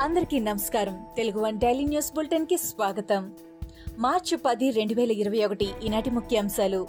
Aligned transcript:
అందరికీ 0.00 0.40
నమస్కారం. 0.40 1.06
Telugu 1.16 1.40
one 1.40 1.58
daily 1.58 1.84
news 1.84 2.14
బులెటిన్కి 2.14 2.56
స్వాగతం. 2.56 3.32
మార్చి 3.98 4.36
పది 4.36 4.70
రెండు 4.70 4.94
వేల 4.94 5.10
ఇరవై 5.10 5.44
ఒకటి 5.44 5.68
ఈనాటి 5.84 6.10
ముఖ్యాంశాలు. 6.10 6.86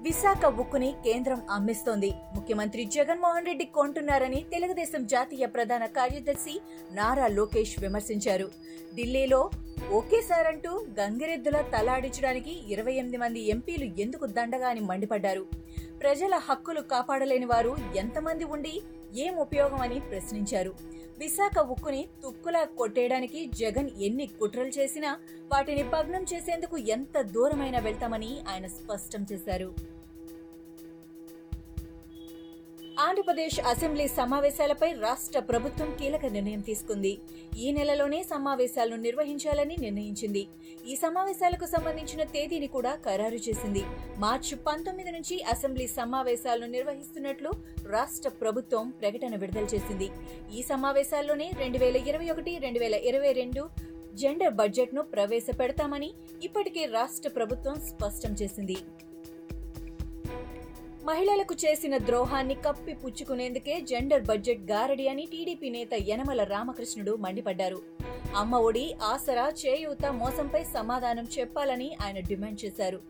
విశాఖ 0.00 0.44
ఉక్కుని 0.44 0.94
కేంద్రం 1.04 1.42
అమ్మిస్తోంది. 1.50 2.12
ముఖ్యమంత్రి 2.34 2.84
జగన్మోహన్ 2.84 3.46
రెడ్డి 3.46 3.64
కొంటున్నారని 3.64 4.44
తెలుగుదేశం 4.52 5.06
జాతీయ 5.06 5.46
ప్రధాన 5.46 5.86
కార్యదర్శి 5.86 6.60
నారా 6.92 7.26
లోకేష్ 7.26 7.80
విమర్శించారు. 7.80 8.50
ఢిల్లీలో 8.94 9.50
ఒకేసారంటూ 9.90 10.86
గంగిరెద్దుల 11.00 11.60
తలాడించడానికి 11.60 12.72
ఇరవై 12.72 12.92
ఎనిమిది 12.92 13.16
మంది 13.16 13.48
ఎంపీలు 13.48 14.00
ఎందుకు 14.00 14.26
దండగా 14.26 14.68
అని 14.68 14.80
మండిపడ్డారు. 14.80 15.46
ప్రజల 16.00 16.34
హక్కులు 16.34 16.80
కాపాడలేని 16.80 17.44
వారు 17.44 17.76
ఎంతమంది 17.96 18.44
ఉండి 18.44 18.82
ఏం 19.16 19.36
ఉపయోగం 19.36 19.80
అని 19.80 20.00
ప్రశ్నించారు. 20.00 20.74
విశాఖ 21.18 21.58
ఉక్కుని 21.58 22.08
తుక్కులా 22.22 22.64
కొట్టేయడానికి 22.64 23.46
జగన్ 23.46 23.90
ఎన్ని 24.00 24.26
కుట్రలు 24.26 24.68
చేసినా 24.68 25.18
వాటిని 25.52 25.82
భగ్నం 25.82 26.26
చేసేందుకు 26.34 26.78
ఎంత 26.78 27.20
దూరమైనా 27.20 27.78
వెళ్తామని 27.78 28.38
ఆయన 28.48 28.66
స్పష్టం 28.66 29.26
చేశారు. 29.32 29.93
ఆంధ్రప్రదేశ్ 33.02 33.56
అసెంబ్లీ 33.70 34.04
సమావేశాలపై 34.16 34.88
రాష్ట్ర 35.04 35.38
ప్రభుత్వం 35.48 35.88
కీలక 36.00 36.26
నిర్ణయం 36.34 36.60
తీసుకుంది. 36.68 37.10
ఈ 37.64 37.68
నెలలోనే 37.76 38.20
సమావేశాలను 38.32 38.98
నిర్వహించాలని 39.06 39.76
నిర్ణయించింది. 39.84 40.42
ఈ 40.90 40.94
సమావేశాలకు 41.02 41.66
సంబంధించిన 41.72 42.22
తేదీని 42.34 42.68
కూడా 42.76 42.92
ఖరారు 43.06 43.40
చేసింది. 43.46 43.82
మార్చి 44.24 44.56
పంతొమ్మిది 44.68 45.12
నుంచి 45.16 45.38
అసెంబ్లీ 45.54 45.86
సమావేశాలను 45.98 46.68
నిర్వహిస్తున్నట్లు 46.76 47.52
రాష్ట్ర 47.96 48.30
ప్రభుత్వం 48.42 48.84
ప్రకటన 49.00 49.34
విడుదల 49.44 49.66
చేసింది. 49.74 50.08
ఈ 50.58 50.62
సమావేశాల్లోనే 50.72 51.48
రెండు 51.62 51.80
వేల 51.84 51.96
ఇరవై 52.10 52.28
ఒకటి 52.34 52.54
రెండు 52.66 52.82
వేల 52.84 52.98
ఇరవై 53.10 53.32
రెండు 53.40 53.64
జెండర్ 54.22 54.54
బడ్జెట్ను 54.60 55.04
ప్రవేశపెడతామని 55.14 56.12
ఇప్పటికే 56.48 56.84
రాష్ట్ర 56.98 57.30
ప్రభుత్వం 57.38 57.76
స్పష్టం 57.90 58.34
చేసింది. 58.42 58.78
మహిళలకు 61.04 61.54
చేసిన 61.54 61.98
ద్రోహాన్ని 61.98 62.54
కప్పి 62.54 62.94
పుచ్చుకునేందుకే 62.94 63.80
జెండర్ 63.80 64.22
బడ్జెట్ 64.22 64.70
గారడి 64.70 65.08
అని 65.08 65.28
టీడీపీ 65.32 65.70
నేత 65.70 65.88
యనమల 66.08 66.44
రామకృష్ణుడు 66.44 67.16
మండిపడ్డారు. 67.16 67.82
అమ్మ 68.36 68.56
ఒడి 68.56 68.94
ఆసరా 69.02 69.52
చేయూత 69.66 70.06
మోసంపై 70.06 70.64
సమాధానం 70.64 71.26
చెప్పాలని 71.38 71.96
ఆయన 72.02 72.20
డిమాండ్ 72.20 72.64
చేశారు. 72.64 73.00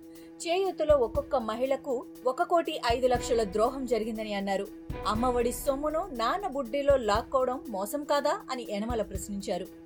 చేయూతలో 0.47 0.97
ఒక్కొక్క 0.97 1.37
మహిళకు 1.37 2.05
ఒక 2.27 2.43
కోటి 2.43 2.81
ఐదు 2.93 3.07
లక్షల 3.07 3.45
ద్రోహం 3.45 3.87
జరిగిందని 3.87 4.35
అన్నారు. 4.35 4.67
అమ్మ 5.07 5.27
ఒడి 5.27 5.53
సొమ్మును 5.53 6.09
నాన్న 6.13 6.47
బుడ్డిలో 6.47 6.97
లాక్కోవడం 6.97 7.61
మోసం 7.69 8.05
కాదా 8.05 8.41
అని 8.51 8.67
యనమల 8.71 9.03
ప్రశ్నించారు. 9.03 9.84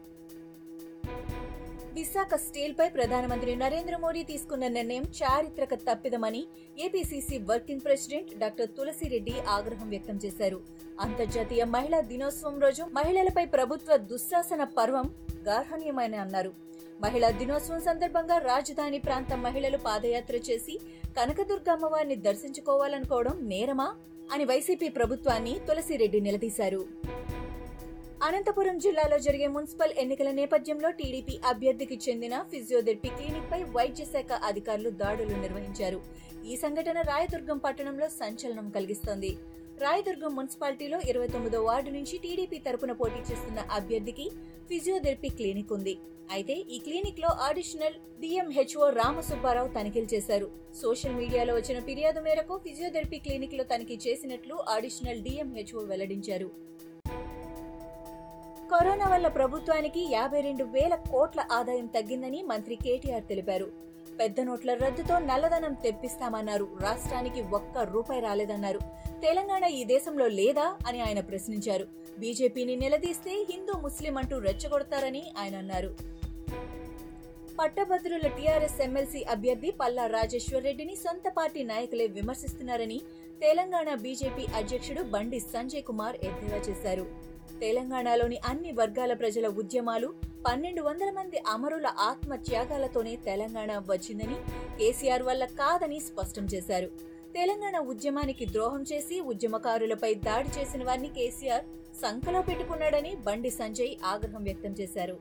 విశాఖ 1.98 2.34
స్టీల్ 2.34 2.74
పై 2.78 2.88
ప్రధానమంత్రి 2.88 3.56
నరేంద్ర 3.56 3.96
మోడీ 3.96 4.22
తీసుకున్న 4.22 4.68
నిర్ణయం 4.68 5.04
చారిత్రక 5.20 5.74
తప్పిదమని 5.74 6.42
APCC 6.78 7.38
working 7.38 7.80
president 7.80 8.38
doctor 8.38 8.68
Tulasireddy 8.76 9.34
ఆగ్రహం 9.48 9.88
వ్యక్తం 9.88 10.16
చేశారు. 10.24 10.60
అంతర్జాతీయ 11.00 11.64
మహిళా 11.64 12.00
దినోత్సవం 12.00 12.60
రోజు 12.60 12.82
మహిళలపై 12.82 13.44
ప్రభుత్వ 13.46 13.96
దుశ్శాసన 13.96 14.64
పర్వం 14.64 15.08
గార్హణ్యమని 15.48 16.16
అన్నారు. 16.16 16.52
మహిళా 17.00 17.30
దినోత్సవం 17.30 17.80
సందర్భంగా 17.80 18.38
రాజధాని 18.38 18.98
ప్రాంత 18.98 19.34
మహిళలు 19.46 19.76
పాదయాత్ర 19.78 20.36
చేసి 20.36 20.76
కనకదుర్గ 21.18 21.72
అమ్మవారిని 21.72 22.16
దర్శించుకోవాలనుకోవడం 22.28 23.48
నేరమా 23.48 23.88
అని 24.32 24.44
వైసీపీ 24.44 24.88
ప్రభుత్వాన్ని 24.88 25.56
తులసిరెడ్డి 25.68 26.20
నిలదీశారు. 26.20 26.82
అనంతపురం 28.26 28.76
జిల్లాలో 28.84 29.16
జరిగే 29.24 29.48
మున్సిపల్ 29.54 29.92
ఎన్నికల 30.02 30.30
నేపథ్యంలో 30.38 30.88
టీడీపీ 31.00 31.34
అభ్యర్థికి 31.50 31.96
చెందిన 32.06 32.34
ఫిజియోథెరపీ 32.52 33.10
క్లినిక్ 33.18 33.50
పై 33.50 33.60
వైద్య 33.76 34.04
శాఖ 34.12 34.38
అధికారులు 34.48 34.90
దాడులు 35.02 35.34
నిర్వహించారు. 35.42 35.98
ఈ 36.50 36.54
సంఘటన 36.62 36.98
రాయదుర్గం 37.10 37.58
పట్టణంలో 37.66 38.06
సంచలనం 38.16 38.66
కలిగిస్తోంది. 38.76 39.30
రాయదుర్గం 39.84 40.32
మున్సిపాలిటీలో 40.38 40.98
ఇరవై 41.10 41.28
తొమ్మిదో 41.34 41.60
వార్డు 41.68 41.90
నుంచి 41.96 42.14
టీడీపీ 42.24 42.58
తరపున 42.66 42.92
పోటీ 43.00 43.20
చేస్తున్న 43.28 43.58
అభ్యర్థికి 43.78 44.26
ఫిజియోథెరపీ 44.70 45.30
క్లినిక్ 45.40 45.74
ఉంది. 45.78 45.94
అయితే 46.36 46.54
ఈ 46.74 46.78
క్లినిక్లో 46.86 47.30
అడిషనల్ 47.48 47.98
డిఎంహెచ్ఓ 48.22 48.86
రామసుబ్బారావు 49.00 49.70
తనిఖీలు 49.76 50.08
చేశారు. 50.14 50.48
సోషల్ 50.82 51.18
మీడియాలో 51.20 51.54
వచ్చిన 51.58 51.78
ఫిర్యాదు 51.88 52.22
మేరకు 52.26 52.56
ఫిజియోథెరపీ 52.66 53.20
క్లినిక్లో 53.26 53.66
తనిఖీ 53.74 53.98
చేసినట్లు 54.06 54.56
అడిషనల్ 54.76 55.22
డిఎంహెచ్ఓ 55.28 55.82
వెల్లడించారు. 55.92 56.50
కరోనా 58.70 59.06
వల్ల 59.08 59.28
ప్రభుత్వానికి 59.28 60.00
యాభై 60.12 60.40
రెండు 60.40 60.64
వేల 60.64 60.94
కోట్ల 60.94 61.44
ఆదాయం 61.52 61.86
తగ్గిందని 61.86 62.42
మంత్రి 62.42 62.74
కేటీఆర్ 62.76 63.24
తెలిపారు. 63.28 63.68
పెద్ద 64.20 64.40
నోట్ల 64.40 64.74
రద్దుతో 64.74 65.18
నల్లధనం 65.18 65.72
తెప్పిస్తామన్నారు. 65.72 66.68
రాష్ట్రానికి 66.80 67.40
ఒక్క 67.40 67.78
రూపాయి 67.78 68.20
రాలేదన్నారు. 68.20 68.78
తెలంగాణ 69.22 69.64
ఈ 69.64 69.84
దేశంలో 69.84 70.26
లేదా 70.28 70.76
అని 70.86 71.00
ఆయన 71.00 71.20
ప్రశ్నించారు. 71.20 71.86
బీజేపీని 72.18 72.76
నిలదీస్తే 72.76 73.46
హిందూ 73.50 73.72
ముస్లిం 73.78 74.16
అంటూ 74.16 74.38
రెచ్చగొడతారని 74.38 75.24
ఆయన 75.38 75.56
అన్నారు. 75.56 75.90
పట్టభద్రుల 77.60 78.26
టీఆర్ఎస్ 78.26 78.80
ఎమ్మెల్సీ 78.80 79.22
అభ్యర్థి 79.22 79.70
పల్లా 79.70 80.06
రాజేశ్వర్ 80.06 80.64
రెడ్డిని 80.64 80.96
సొంత 80.96 81.32
పార్టీ 81.36 81.62
నాయకులే 81.62 82.06
విమర్శిస్తున్నారని 82.06 83.00
తెలంగాణ 83.40 83.94
బీజేపీ 83.94 84.46
అధ్యక్షుడు 84.54 85.02
బండి 85.02 85.40
సంజయ్ 85.40 85.82
కుమార్ 85.82 86.16
ఎద్దేవా 86.16 86.60
చేశారు. 86.68 87.37
తెలంగాణలోని 87.60 88.38
అన్ని 88.44 88.72
వర్గాల 88.72 89.12
ప్రజల 89.12 89.46
ఉద్యమాలు 89.48 90.08
పన్నెండు 90.46 90.82
వందల 90.82 91.10
మంది 91.10 91.38
అమరుల 91.46 91.86
ఆత్మ 91.98 92.34
త్యాగాలతోనే 92.34 93.16
తెలంగాణ 93.16 93.78
వచ్చిందని 93.90 94.36
కేసీఆర్ 94.78 95.22
వల్ల 95.22 95.44
కాదని 95.44 96.00
స్పష్టం 96.00 96.44
చేశారు. 96.44 96.90
తెలంగాణ 97.34 97.78
ఉద్యమానికి 97.78 98.46
ద్రోహం 98.46 98.82
చేసి 98.82 99.20
ఉద్యమకారులపై 99.20 100.14
దాడి 100.14 100.60
చేసిన 100.60 100.84
వారిని 100.84 101.08
కేసీఆర్ 101.08 101.64
సంకలో 102.02 102.42
పెట్టుకున్నాడని 102.42 103.14
బండి 103.16 103.50
సంజయ్ 103.50 103.92
ఆగ్రహం 104.04 104.44
వ్యక్తం 104.44 104.70
చేశారు. 104.70 105.18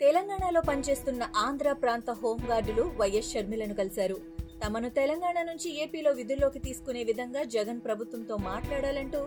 తెలంగాణలో 0.00 0.60
పనిచేస్తున్న 0.60 1.28
ఆంధ్ర 1.36 1.72
ప్రాంత 1.72 2.10
హోంగార్డులు 2.10 2.82
వైఎస్ 2.82 3.32
షర్మిలను 3.32 3.74
కలిశారు. 3.74 4.43
తమను 4.64 4.88
తెలంగాణ 4.98 5.38
నుంచి 5.48 5.68
ఏపీలో 5.82 6.10
విధుల్లోకి 6.18 6.58
తీసుకునే 6.58 7.00
విధంగా 7.08 7.40
జగన్ 7.54 7.80
ప్రభుత్వంతో 7.86 8.34
మాట్లాడాలంటూ 8.50 9.20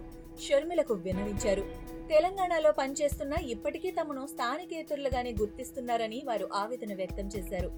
షర్మిలకు 0.46 0.94
విన్నవించారు. 0.94 1.64
తెలంగాణలో 2.12 2.72
పనిచేస్తున్న 2.80 3.34
ఇప్పటికీ 3.54 3.90
తమను 3.92 4.24
స్థానికేతరులుగానే 4.28 5.32
గుర్తిస్తున్నారని 5.42 6.20
వారు 6.30 6.46
ఆవేదన 6.62 6.94
వ్యక్తం 6.94 7.28
చేశారు. 7.36 7.70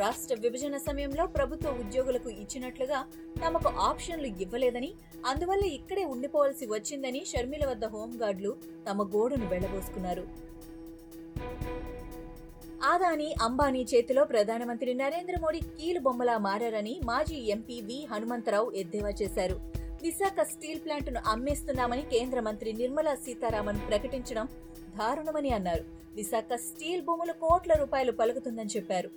రాష్ట్ర 0.00 0.36
విభజన 0.44 0.76
సమయంలో 0.86 1.26
ప్రభుత్వ 1.36 1.70
ఉద్యోగులకు 1.82 2.30
ఇచ్చినట్లుగా 2.42 3.00
తమకు 3.44 3.70
ఆప్షన్లు 3.88 4.30
ఇవ్వలేదని 4.46 4.90
అందువల్ల 5.26 5.64
ఇక్కడే 5.78 6.06
ఉండిపోవాల్సి 6.14 6.66
వచ్చిందని 6.74 7.22
షర్మిల 7.32 7.66
వద్ద 7.66 7.84
హోంగార్డులు 7.94 8.54
తమ 8.88 9.06
గోడును 9.14 9.48
వెళ్ళబోసుకున్నారు. 9.48 10.26
ఆదాని 12.84 13.34
అంబానీ 13.42 13.86
చేతిలో 13.94 14.24
ప్రధానమంత్రి 14.24 14.94
నరేంద్ర 14.94 15.34
మోడీ 15.40 15.60
కీలు 15.60 16.00
బొమ్మలా 16.00 16.38
మారారని 16.38 17.00
మాజీ 17.04 17.34
ఎంపీ 17.34 17.80
వి 17.80 18.06
హనుమంతరావు 18.10 18.70
ఎద్దేవా 18.70 19.08
చేశారు. 19.22 19.60
విశాఖ 20.02 20.46
స్టీల్ 20.46 20.80
ప్లాంట్ను 20.80 21.20
అమ్మేస్తున్నామని 21.26 22.02
కేంద్ర 22.02 22.40
మంత్రి 22.40 22.72
నిర్మలా 22.72 23.14
సీతారామన్ 23.14 23.78
ప్రకటించడం 23.88 24.48
దారుణమని 24.98 25.50
అన్నారు. 25.50 25.84
విశాఖ 26.14 26.54
స్టీల్ 26.54 27.02
భూములు 27.02 27.32
కోట్ల 27.32 27.72
రూపాయలు 27.72 28.12
పలుకుతుందని 28.12 28.70
చెప్పారు. 28.76 29.10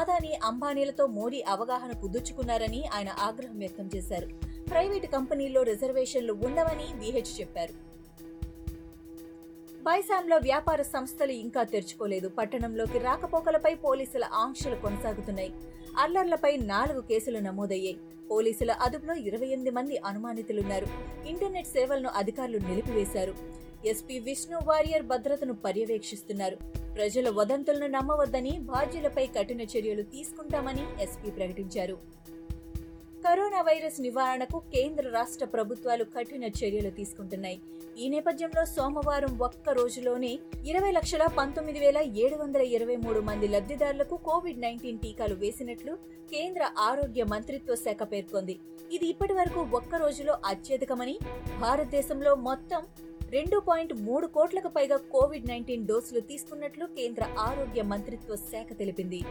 ఆదాని 0.00 0.34
అంబానీలతో 0.44 1.06
మోడీ 1.06 1.42
అవగాహన 1.42 1.92
కుదుర్చుకున్నారని 1.92 2.84
ఆయన 2.94 3.08
ఆగ్రహం 3.08 3.58
వ్యక్తం 3.58 3.90
చేశారు. 3.96 4.28
ప్రైవేటు 4.70 5.06
కంపెనీల్లో 5.06 5.62
రిజర్వేషన్లు 5.62 6.32
ఉండవని 6.32 6.98
విహెచ్ 6.98 7.40
చెప్పారు. 7.40 7.93
బైసాంలో 9.84 10.36
వ్యాపార 10.36 10.82
సంస్థలు 10.82 11.32
ఇంకా 11.32 11.62
తెరుచుకోలేదు. 11.62 12.28
పట్టణంలోకి 12.28 12.98
రాకపోకలపై 12.98 13.74
పోలీసుల 13.74 14.24
ఆంక్షలు 14.32 14.74
కొనసాగుతున్నాయి. 14.74 15.52
అల్లర్లపై 15.98 16.56
నాలుగు 16.56 17.00
కేసులు 17.00 17.38
నమోదయ్యాయి. 17.38 17.96
పోలీసుల 18.30 18.70
అదుపులో 18.72 19.14
ఇరవై 19.14 19.46
ఎనిమిది 19.46 19.70
మంది 19.70 19.96
అనుమానితులున్నారు. 19.98 20.86
ఇంటర్నెట్ 21.26 21.66
సేవలను 21.66 22.10
అధికారులు 22.16 22.58
నిలిపివేశారు. 22.58 23.34
ఎస్పీ 23.86 24.18
విష్ణు 24.18 24.58
వారియర్ 24.64 25.02
భద్రతను 25.02 25.54
పర్యవేక్షిస్తున్నారు. 25.54 26.56
ప్రజల 26.94 27.30
వదంతులను 27.30 27.86
నమ్మవద్దని 27.86 28.50
బాధ్యులపై 28.50 29.26
కఠిన 29.26 29.60
చర్యలు 29.60 30.02
తీసుకుంటామని 30.02 31.02
ఎస్పీ 31.02 31.30
ప్రకటించారు. 31.30 31.98
కరోనా 33.24 33.60
వైరస్ 33.66 33.98
నివారణకు 34.04 34.58
కేంద్ర 34.72 35.04
రాష్ట్ర 35.14 35.44
ప్రభుత్వాలు 35.52 36.04
కఠిన 36.14 36.44
చర్యలు 36.58 36.90
తీసుకుంటున్నాయి. 36.98 37.58
ఈ 38.02 38.06
నేపథ్యంలో 38.14 38.62
సోమవారం 38.72 39.32
ఒక్క 39.46 39.74
రోజులోనే 39.78 40.32
ఇరవై 40.70 40.90
లక్షల 40.96 41.24
పంతొమ్మిది 41.38 41.78
వేల 41.84 41.98
ఏడు 42.24 42.36
వందల 42.42 42.62
ఇరవై 42.76 42.96
మూడు 43.04 43.20
మంది 43.28 43.48
లబ్ధిదారులకు 43.54 44.18
కోవిడ్ 44.28 44.60
నైన్టీన్ 44.64 45.00
టీకాలు 45.04 45.36
వేసినట్లు 45.44 45.94
కేంద్ర 46.34 46.68
ఆరోగ్య 46.88 47.24
మంత్రిత్వ 47.32 47.76
శాఖ 47.84 48.02
పేర్కొంది. 48.12 48.56
ఇది 48.96 49.08
ఇప్పటి 49.14 49.36
వరకు 49.40 49.62
ఒక్క 49.80 49.94
రోజులో 50.04 50.36
అత్యధికమని 50.52 51.16
భారతదేశంలో 51.64 52.34
మొత్తం 52.48 52.82
రెండు 53.36 53.58
పాయింట్ 53.68 53.94
మూడు 54.08 54.26
కోట్లకు 54.36 54.72
పైగా 54.76 54.98
కోవిడ్ 55.14 55.50
నైన్టీన్ 55.52 55.88
డోసులు 55.92 56.22
తీసుకున్నట్లు 56.32 56.86
కేంద్ర 56.98 57.24
ఆరోగ్య 57.48 57.82
మంత్రిత్వ 57.94 58.36
శాఖ 58.52 58.68
తెలిపింది. 58.82 59.22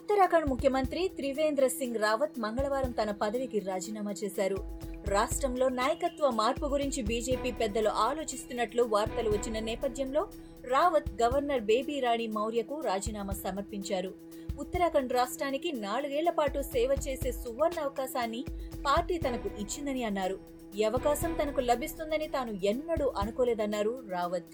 ఉత్తరాఖండ్ 0.00 0.48
ముఖ్యమంత్రి 0.50 1.08
త్రివేంద్ర 1.16 1.66
సింగ్ 1.66 1.96
రావత్ 1.96 2.38
మంగళవారం 2.38 2.90
తన 2.90 3.10
పదవికి 3.10 3.58
రాజీనామా 3.58 4.14
చేశారు. 4.24 4.58
రాష్ట్రంలో 5.08 5.68
నాయకత్వ 5.68 6.30
మార్పు 6.30 6.66
గురించి 6.66 7.02
బీజేపీ 7.02 7.50
పెద్దలు 7.50 7.88
ఆలోచిస్తున్నట్లు 7.88 8.82
వార్తలు 8.82 9.30
వచ్చిన 9.30 9.58
నేపథ్యంలో 9.64 10.28
రావత్ 10.64 11.22
గవర్నర్ 11.22 11.60
బేబీ 11.60 12.00
రాణి 12.00 12.26
మౌర్యకు 12.26 12.80
రాజీనామా 12.80 13.32
సమర్పించారు. 13.32 14.14
ఉత్తరాఖండ్ 14.58 15.12
రాష్ట్రానికి 15.12 15.72
నాలుగేళ్ళ 15.72 16.30
పాటు 16.30 16.62
సేవ 16.62 16.90
చేసే 17.08 17.32
సువర్ణ 17.32 17.80
అవకాశాన్ని 17.80 18.44
పార్టీ 18.86 19.18
తనకు 19.18 19.50
ఇచ్చిందని 19.58 20.04
అన్నారు. 20.04 20.38
ఈ 20.74 20.82
అవకాశం 20.82 21.32
తనకు 21.42 21.60
లభిస్తుందని 21.60 22.28
తాను 22.28 22.52
ఎన్నడూ 22.64 23.12
అనుకోలేదన్నారు 23.18 24.02
రావత్. 24.08 24.50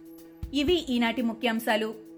ఇవి 0.54 0.78
ఈనాటి 0.88 1.22
ముఖ్యాంశాలు. 1.22 2.05